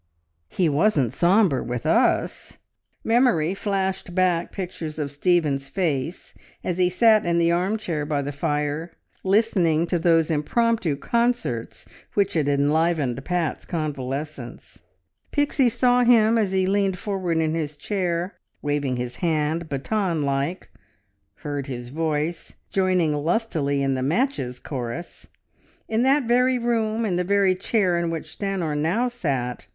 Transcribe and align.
"He 0.49 0.67
wasn't 0.67 1.13
sombre 1.13 1.63
with 1.63 1.85
us!" 1.85 2.57
Memory 3.03 3.53
flashed 3.53 4.15
back 4.15 4.51
pictures 4.51 4.97
of 4.97 5.11
Stephen's 5.11 5.67
face 5.67 6.33
as 6.63 6.79
he 6.79 6.89
sat 6.89 7.23
in 7.23 7.37
the 7.37 7.51
arm 7.51 7.77
chair 7.77 8.03
by 8.03 8.23
the 8.23 8.31
fire, 8.31 8.93
listening 9.23 9.85
to 9.85 9.99
those 9.99 10.31
impromptu 10.31 10.95
concerts 10.95 11.85
which 12.15 12.33
had 12.33 12.49
enlivened 12.49 13.23
Pat's 13.23 13.63
convalescence. 13.63 14.81
Pixie 15.29 15.69
saw 15.69 16.03
him 16.03 16.35
as 16.35 16.51
he 16.51 16.65
leaned 16.65 16.97
forward 16.97 17.37
in 17.37 17.53
his 17.53 17.77
chair, 17.77 18.39
waving 18.63 18.95
his 18.95 19.17
hand 19.17 19.69
baton 19.69 20.23
like, 20.23 20.71
heard 21.45 21.67
his 21.67 21.89
voice, 21.89 22.53
joining 22.71 23.13
lustily 23.13 23.83
in 23.83 23.93
the 23.93 24.01
"Matches" 24.01 24.57
chorus. 24.59 25.27
In 25.87 26.01
that 26.01 26.23
very 26.23 26.57
room 26.57 27.05
in 27.05 27.17
the 27.17 27.23
very 27.23 27.53
chair 27.53 27.99
in 27.99 28.09
which 28.09 28.35
Stanor 28.35 28.75
now 28.75 29.07
sat.... 29.07 29.67